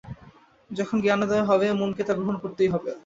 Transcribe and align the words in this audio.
যখন 0.71 0.97
জ্ঞানোদয় 1.01 1.43
হবে, 1.43 1.67
মনকে 1.73 2.03
তা 2.03 2.13
গ্রহণ 2.13 2.35
করতেই 2.43 2.69
হবে। 2.73 2.91